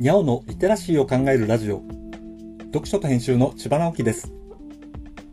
[0.00, 1.82] にゃおのリテラシーを考えるラジオ。
[2.72, 4.32] 読書と編集の千葉直樹です。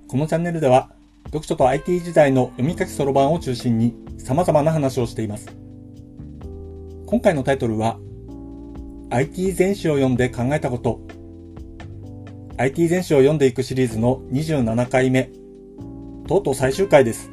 [0.09, 0.91] このチャンネルでは
[1.27, 5.47] 読書と IT 時代の読み書きそろばんを中心に様々な話をしています。
[7.05, 7.97] 今回のタイトルは
[9.09, 10.99] IT 全史を読んで考えたこと。
[12.57, 15.29] IT 全史を読んでいくシリーズの27回目。
[16.27, 17.31] とうとう最終回です。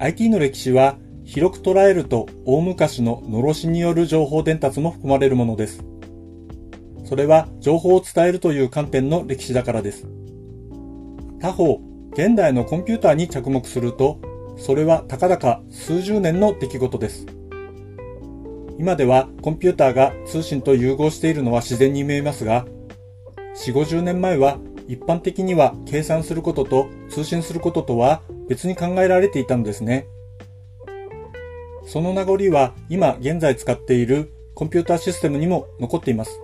[0.00, 0.98] IT の歴史は
[1.30, 5.84] 広く捉えると大昔ののろしによる情報伝達も含まれるものです。
[7.04, 10.08] それは情報を伝えるという観点の歴史だからです。
[11.40, 11.80] 他方、
[12.14, 14.18] 現代のコンピューターに着目すると、
[14.56, 17.26] それはたかだか数十年の出来事です。
[18.76, 22.66] 今ではコンピューターが通信と融合しているのは自然に見えますが、
[23.54, 24.58] 4、50年前は
[24.88, 30.08] 一般的には計算することと通信することとは別に考えられていたのですね。
[31.90, 36.40] その名残は今現在使っているコンピューターシステムにも残っています。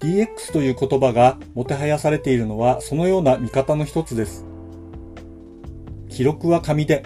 [0.00, 4.44] DX という言葉がもてはやされているのはそのような見方の一つです。
[6.08, 7.04] 記録は紙で、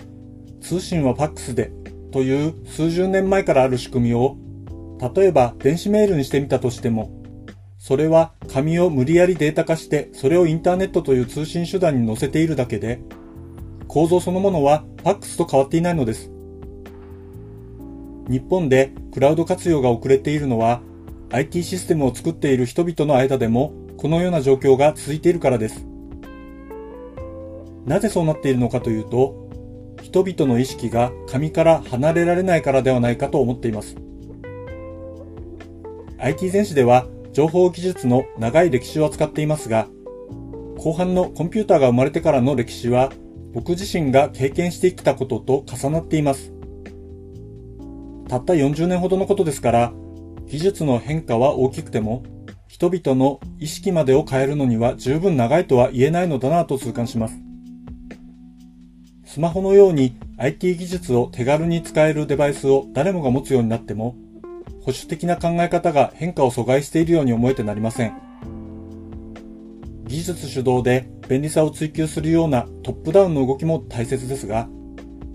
[0.62, 1.70] 通信はファックスで
[2.12, 4.38] という数十年前からある仕組みを
[5.14, 7.10] 例えば電子メールにしてみたとしても
[7.77, 13.02] それは紙を無理やりデータ化してそれをインターネットという通信手段に載せているだけで
[13.86, 16.38] 構造そのものはファックスと変わっていないのです。
[18.28, 20.82] 日本でクラウド活用が遅れているのは
[21.30, 25.86] IT システムを作っている人々の間でもこのような状況が続いているからです。
[27.84, 29.48] なぜそうなっているのかというと、
[30.02, 33.96] 人々の意識が紙から離れられないからではないかと思っています。
[36.18, 39.88] IT 全史では情報技術の長い歴史を扱っていますが、
[40.76, 43.10] 後半のコンピューターが生まれてからの歴史は、
[43.52, 46.58] 僕自身が経験してきたことと重なっています。
[48.28, 49.92] たった40年ほどのことですから、
[50.46, 52.22] 技術の変化は大きくても、
[52.68, 57.38] 人々の意識までを変えるのには十分長いとは言えないのだなと痛感します。
[59.24, 64.14] スマホのように IT 技術を手軽に使えるデバイスを誰もが持つようになっても、
[64.80, 68.12] 保守的な考え方が変化を阻害しているように思えてなりません。
[70.06, 74.68] 技術主導で便利さを追求するようなトップダウンの動きも大切ですが、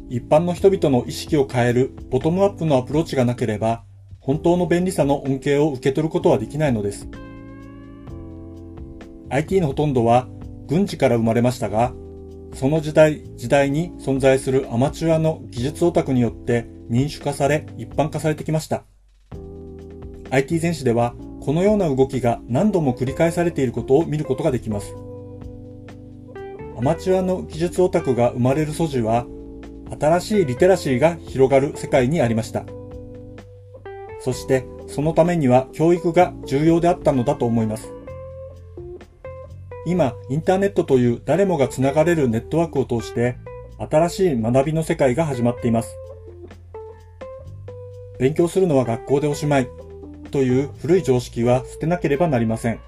[0.10, 3.84] 一般の人々の意識を変えるボトムアップのアプローチがなければ、
[4.20, 7.08] 本当の便利さの恩恵を受け取ることはできないのです。
[9.30, 10.28] IT のほとんどは
[10.68, 11.94] 軍事から生まれましたが、
[12.54, 18.84] その時代、時代に存在するアマチュアの技術オタクによって民主化され一般化されてきました。
[20.30, 24.96] IT 全史ではこのような動きが何度も繰り返されていることを見ることができます。
[26.78, 29.26] アマチュアの技術オタクが生まれる素地は
[30.00, 32.66] 新しいリテラシーが広がる世界にありました。
[34.20, 37.92] そしてそのためには教育が重要であったのだと思います。
[39.86, 43.38] 今、インターネットという誰もがつながれるネットワークを通して
[43.78, 45.98] 新しい学びの世界が始まっています。
[48.20, 49.68] 勉強するのは学校でおしまい
[50.32, 52.80] という古い常識は捨てなければなりません。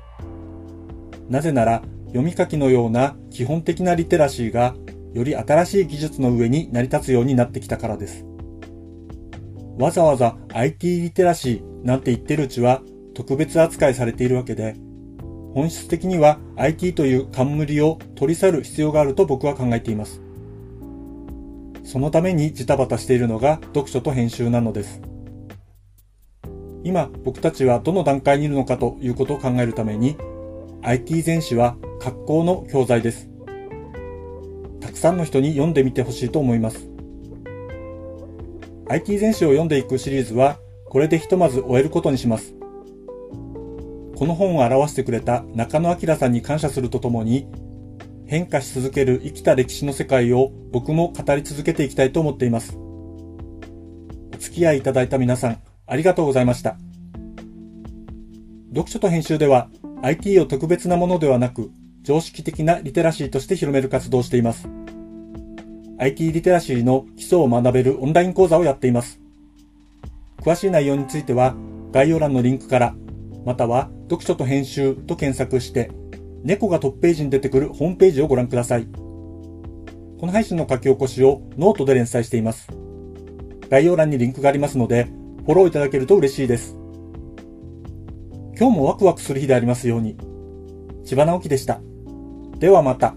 [1.30, 4.76] なぜなら、読み書きのような基本的なリテラシーが
[5.16, 8.26] より新しい技術の上に成り立つようになってきたからです。
[9.80, 12.82] わざわざ IT リテラシーなんて言ってるうちは
[13.14, 14.76] 特別扱いされているわけで、
[15.54, 20.20] 本質的には IT という冠を取り去る必要があると僕は考えています。
[21.86, 25.02] そのためにジタバタしているのが読書と編集なのです。
[26.84, 30.18] 今僕たちはどの段階にいるのかということを考えるために
[30.82, 33.35] IT 全史は格好の教材です。
[35.06, 36.90] くさんの人に読んでみてほしいと思います。
[38.88, 40.58] IT 全史を読んでいくシリーズは
[40.90, 42.56] これでひとまず終えることにします。
[44.16, 47.48] この本を表してくれた中野明さんに感謝するとともに
[48.26, 52.76] 変化し続ける生きた歴史の世界を僕も語り続けていきたいと思っています。
[52.76, 56.78] お付き合いいただいた皆さん、ありがとうございました。
[58.70, 59.70] 読書と編集では
[60.02, 61.70] IT を特別なものではなく
[62.02, 64.68] 常識的なリテラシーとして広める活動をしています。
[65.98, 69.20] IT リテラシーの基礎を学べるオンライン講座をやっています。
[70.42, 71.56] 詳しい内容については
[71.92, 72.96] 概要欄のリンクから、
[73.46, 75.92] または読書と編集と検索して、
[76.44, 78.88] 猫がトップページに出てくるホームページをご覧ください。
[80.20, 82.68] この配信の書き起こしをノートで連載しています。
[83.70, 85.06] 概要欄にリンクがありますので、
[85.46, 86.76] フォローいただけると嬉しいです。
[88.58, 90.18] 今日もワクワクする日でありますように。
[91.06, 91.82] 千葉直樹でした。
[92.60, 93.16] ではまた。